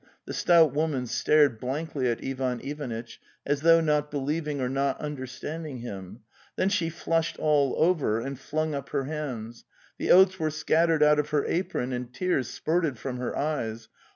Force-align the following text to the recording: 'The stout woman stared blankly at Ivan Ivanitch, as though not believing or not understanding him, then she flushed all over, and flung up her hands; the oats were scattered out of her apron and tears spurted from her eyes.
'The 0.25 0.33
stout 0.33 0.73
woman 0.73 1.05
stared 1.05 1.59
blankly 1.59 2.09
at 2.09 2.25
Ivan 2.25 2.59
Ivanitch, 2.61 3.21
as 3.45 3.61
though 3.61 3.79
not 3.81 4.09
believing 4.09 4.59
or 4.59 4.67
not 4.67 4.99
understanding 4.99 5.77
him, 5.81 6.21
then 6.55 6.69
she 6.69 6.89
flushed 6.89 7.37
all 7.37 7.75
over, 7.77 8.19
and 8.19 8.39
flung 8.39 8.73
up 8.73 8.89
her 8.89 9.03
hands; 9.03 9.63
the 9.99 10.09
oats 10.09 10.39
were 10.39 10.49
scattered 10.49 11.03
out 11.03 11.19
of 11.19 11.29
her 11.29 11.45
apron 11.45 11.93
and 11.93 12.11
tears 12.11 12.47
spurted 12.49 12.97
from 12.97 13.17
her 13.17 13.37
eyes. 13.37 13.89